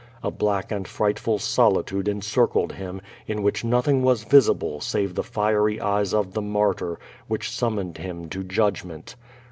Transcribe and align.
A 0.23 0.31
black 0.31 0.71
and 0.71 0.87
frightful 0.87 1.37
solitude 1.37 2.07
encircled 2.07 2.71
him, 2.71 3.01
in 3.27 3.43
which 3.43 3.63
nothing 3.63 4.01
was 4.01 4.23
visible 4.23 4.81
save 4.81 5.13
the 5.13 5.21
fiery 5.21 5.79
eyes 5.79 6.11
of 6.11 6.33
the 6.33 6.41
martyr, 6.41 6.97
which 7.27 7.51
summoned 7.51 7.99
him 7.99 8.27
to 8.29 8.43
judgment. 8.43 9.13